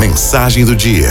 mensagem 0.00 0.64
do 0.64 0.74
dia. 0.74 1.10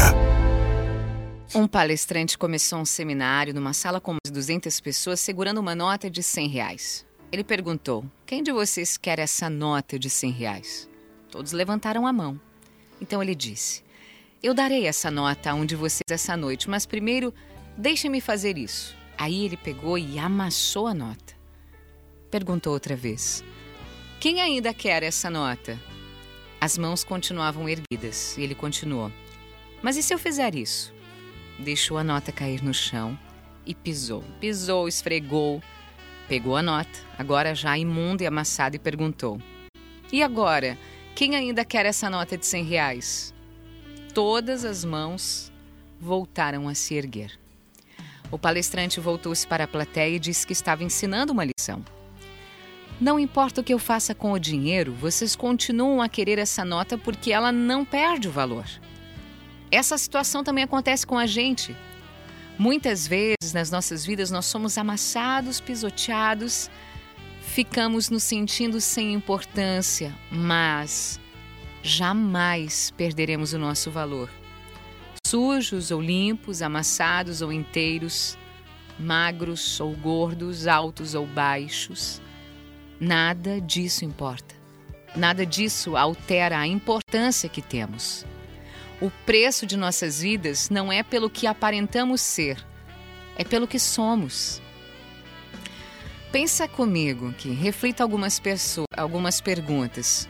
Um 1.53 1.67
palestrante 1.67 2.35
começou 2.35 2.79
um 2.79 2.85
seminário 2.85 3.53
numa 3.53 3.71
sala 3.71 4.01
com 4.01 4.13
umas 4.13 4.31
200 4.31 4.79
pessoas 4.79 5.19
segurando 5.19 5.59
uma 5.59 5.75
nota 5.75 6.09
de 6.09 6.23
100 6.23 6.47
reais. 6.47 7.05
Ele 7.31 7.43
perguntou: 7.43 8.03
Quem 8.25 8.41
de 8.41 8.51
vocês 8.51 8.97
quer 8.97 9.19
essa 9.19 9.47
nota 9.47 9.99
de 9.99 10.09
100 10.09 10.31
reais? 10.31 10.89
Todos 11.29 11.51
levantaram 11.51 12.07
a 12.07 12.11
mão. 12.11 12.41
Então 12.99 13.21
ele 13.21 13.35
disse: 13.35 13.83
Eu 14.41 14.55
darei 14.55 14.87
essa 14.87 15.11
nota 15.11 15.51
a 15.51 15.53
um 15.53 15.67
de 15.67 15.75
vocês 15.75 16.09
essa 16.09 16.35
noite, 16.35 16.67
mas 16.67 16.87
primeiro 16.87 17.31
deixe-me 17.77 18.19
fazer 18.19 18.57
isso. 18.57 18.95
Aí 19.15 19.45
ele 19.45 19.55
pegou 19.55 19.99
e 19.99 20.17
amassou 20.17 20.87
a 20.87 20.95
nota. 20.95 21.35
Perguntou 22.31 22.73
outra 22.73 22.95
vez: 22.95 23.43
Quem 24.19 24.41
ainda 24.41 24.73
quer 24.73 25.03
essa 25.03 25.29
nota? 25.29 25.79
As 26.61 26.77
mãos 26.77 27.05
continuavam 27.05 27.69
erguidas 27.69 28.37
e 28.37 28.41
ele 28.41 28.53
continuou: 28.53 29.11
Mas 29.81 29.95
e 29.95 30.03
se 30.03 30.13
eu 30.13 30.19
fizer 30.19 30.55
isso? 30.55 30.93
Deixou 31.57 31.97
a 31.97 32.03
nota 32.03 32.33
cair 32.33 32.61
no 32.61 32.73
chão 32.73 33.17
e 33.65 33.73
pisou. 33.73 34.23
Pisou, 34.41 34.87
esfregou, 34.87 35.63
pegou 36.27 36.57
a 36.57 36.61
nota, 36.61 36.99
agora 37.17 37.55
já 37.55 37.77
imunda 37.77 38.23
e 38.23 38.27
amassada, 38.27 38.75
e 38.75 38.79
perguntou: 38.79 39.41
E 40.11 40.21
agora? 40.21 40.77
Quem 41.15 41.35
ainda 41.35 41.65
quer 41.65 41.85
essa 41.85 42.09
nota 42.09 42.37
de 42.37 42.45
100 42.45 42.63
reais? 42.63 43.33
Todas 44.13 44.63
as 44.63 44.85
mãos 44.85 45.51
voltaram 45.99 46.67
a 46.67 46.73
se 46.73 46.93
erguer. 46.93 47.37
O 48.31 48.37
palestrante 48.37 48.99
voltou-se 48.99 49.45
para 49.45 49.63
a 49.63 49.67
plateia 49.67 50.15
e 50.15 50.19
disse 50.19 50.45
que 50.45 50.53
estava 50.53 50.83
ensinando 50.83 51.33
uma 51.33 51.45
lição. 51.45 51.83
Não 52.99 53.17
importa 53.17 53.61
o 53.61 53.63
que 53.63 53.73
eu 53.73 53.79
faça 53.79 54.13
com 54.13 54.33
o 54.33 54.39
dinheiro, 54.39 54.91
vocês 54.91 55.33
continuam 55.33 56.01
a 56.01 56.09
querer 56.09 56.37
essa 56.37 56.65
nota 56.65 56.97
porque 56.97 57.31
ela 57.31 57.49
não 57.49 57.85
perde 57.85 58.27
o 58.27 58.31
valor. 58.31 58.65
Essa 59.71 59.97
situação 59.97 60.43
também 60.43 60.65
acontece 60.65 61.07
com 61.07 61.17
a 61.17 61.25
gente. 61.25 61.73
Muitas 62.57 63.07
vezes 63.07 63.53
nas 63.53 63.71
nossas 63.71 64.05
vidas 64.05 64.29
nós 64.29 64.47
somos 64.47 64.77
amassados, 64.77 65.61
pisoteados, 65.61 66.69
ficamos 67.41 68.09
nos 68.09 68.23
sentindo 68.23 68.81
sem 68.81 69.13
importância, 69.13 70.13
mas 70.29 71.17
jamais 71.81 72.91
perderemos 72.97 73.53
o 73.53 73.59
nosso 73.59 73.89
valor. 73.89 74.29
Sujos 75.25 75.89
ou 75.89 76.01
limpos, 76.01 76.61
amassados 76.61 77.41
ou 77.41 77.53
inteiros, 77.53 78.37
magros 78.99 79.79
ou 79.79 79.95
gordos, 79.95 80.67
altos 80.67 81.15
ou 81.15 81.25
baixos 81.25 82.21
Nada 82.99 83.61
disso 83.61 84.03
importa. 84.03 84.55
Nada 85.15 85.45
disso 85.45 85.95
altera 85.95 86.59
a 86.59 86.67
importância 86.67 87.47
que 87.47 87.61
temos. 87.61 88.25
O 89.01 89.09
preço 89.25 89.65
de 89.65 89.77
nossas 89.77 90.21
vidas 90.21 90.69
não 90.69 90.91
é 90.91 91.01
pelo 91.01 91.29
que 91.29 91.47
aparentamos 91.47 92.19
ser, 92.19 92.61
é 93.37 93.43
pelo 93.45 93.67
que 93.67 93.79
somos. 93.79 94.61
Pensa 96.29 96.67
comigo 96.67 97.33
que 97.33 97.49
reflita 97.49 98.03
algumas, 98.03 98.37
pessoas, 98.37 98.87
algumas 98.95 99.39
perguntas. 99.39 100.27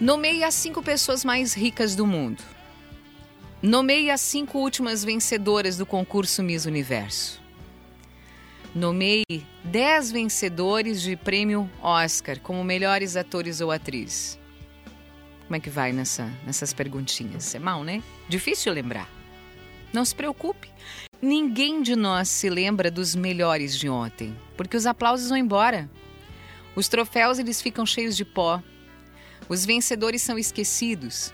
Nomeie 0.00 0.42
as 0.42 0.54
cinco 0.54 0.82
pessoas 0.82 1.24
mais 1.24 1.54
ricas 1.54 1.94
do 1.94 2.04
mundo. 2.04 2.42
Nomeie 3.62 4.10
as 4.10 4.20
cinco 4.20 4.58
últimas 4.58 5.04
vencedoras 5.04 5.78
do 5.78 5.86
concurso 5.86 6.42
Miss 6.42 6.66
Universo. 6.66 7.43
Nomeie 8.74 9.24
10 9.62 10.10
vencedores 10.10 11.00
de 11.00 11.14
prêmio 11.14 11.70
Oscar 11.80 12.40
como 12.40 12.64
melhores 12.64 13.16
atores 13.16 13.60
ou 13.60 13.70
atrizes. 13.70 14.36
Como 15.44 15.54
é 15.54 15.60
que 15.60 15.70
vai 15.70 15.92
nessa, 15.92 16.28
nessas 16.44 16.72
perguntinhas? 16.72 17.54
É 17.54 17.60
mal, 17.60 17.84
né? 17.84 18.02
Difícil 18.28 18.72
lembrar. 18.72 19.08
Não 19.92 20.04
se 20.04 20.12
preocupe. 20.12 20.68
Ninguém 21.22 21.82
de 21.82 21.94
nós 21.94 22.28
se 22.28 22.50
lembra 22.50 22.90
dos 22.90 23.14
melhores 23.14 23.78
de 23.78 23.88
ontem, 23.88 24.36
porque 24.56 24.76
os 24.76 24.86
aplausos 24.86 25.28
vão 25.28 25.38
embora. 25.38 25.88
Os 26.74 26.88
troféus 26.88 27.38
eles 27.38 27.62
ficam 27.62 27.86
cheios 27.86 28.16
de 28.16 28.24
pó. 28.24 28.60
Os 29.48 29.64
vencedores 29.64 30.20
são 30.20 30.36
esquecidos. 30.36 31.32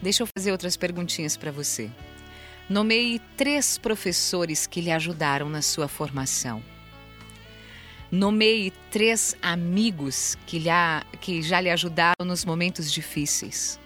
Deixa 0.00 0.22
eu 0.22 0.28
fazer 0.38 0.52
outras 0.52 0.76
perguntinhas 0.76 1.36
para 1.36 1.50
você. 1.50 1.90
Nomeie 2.68 3.18
três 3.36 3.76
professores 3.76 4.66
que 4.66 4.80
lhe 4.80 4.90
ajudaram 4.90 5.50
na 5.50 5.60
sua 5.60 5.86
formação. 5.86 6.62
Nomeie 8.10 8.70
três 8.90 9.36
amigos 9.42 10.38
que, 10.46 10.58
lhe, 10.58 10.70
que 11.20 11.42
já 11.42 11.60
lhe 11.60 11.68
ajudaram 11.68 12.24
nos 12.24 12.44
momentos 12.44 12.90
difíceis. 12.90 13.78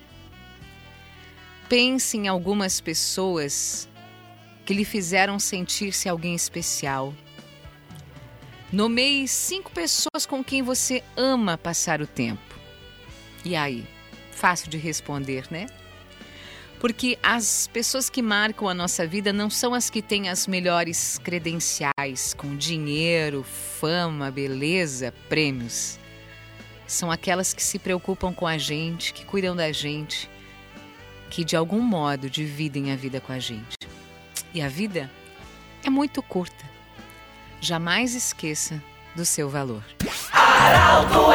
Pense 1.69 2.16
em 2.16 2.28
algumas 2.28 2.81
pessoas 2.81 3.89
que 4.65 4.75
lhe 4.75 4.84
fizeram 4.84 5.39
sentir-se 5.39 6.09
alguém 6.09 6.34
especial. 6.34 7.12
Nomeie 8.72 9.27
cinco 9.27 9.72
pessoas 9.72 10.25
com 10.27 10.45
quem 10.45 10.62
você 10.62 11.03
ama 11.16 11.59
passar 11.59 12.00
o 12.00 12.06
tempo. 12.06 12.55
E 13.45 13.56
aí? 13.56 13.84
Fácil 14.31 14.71
de 14.71 14.77
responder, 14.77 15.47
né? 15.50 15.66
Porque 16.81 17.19
as 17.22 17.69
pessoas 17.72 18.09
que 18.09 18.22
marcam 18.22 18.69
a 18.69 18.75
nossa 18.75 19.06
vida 19.06 19.33
não 19.33 19.50
são 19.50 19.75
as 19.75 19.91
que 19.91 20.00
têm 20.00 20.28
as 20.28 20.47
melhores 20.47 21.19
credenciais, 21.19 22.34
com 22.37 22.56
dinheiro, 22.56 23.43
fama, 23.43 24.31
beleza, 24.31 25.12
prêmios. 25.28 25.99
São 26.87 27.11
aquelas 27.11 27.53
que 27.53 27.62
se 27.62 27.78
preocupam 27.78 28.33
com 28.33 28.47
a 28.47 28.56
gente, 28.56 29.12
que 29.12 29.25
cuidam 29.25 29.55
da 29.55 29.72
gente, 29.72 30.31
que 31.28 31.44
de 31.44 31.56
algum 31.56 31.81
modo 31.81 32.31
dividem 32.31 32.93
a 32.93 32.97
vida 32.97 33.21
com 33.21 33.33
a 33.33 33.39
gente. 33.39 33.77
E 34.55 34.62
a 34.62 34.69
vida 34.69 35.10
é 35.84 35.91
muito 35.91 36.22
curta. 36.22 36.65
Jamais 37.60 38.15
esqueça 38.15 38.83
do 39.15 39.25
seu 39.25 39.50
valor. 39.50 39.83
Araldo 40.33 41.28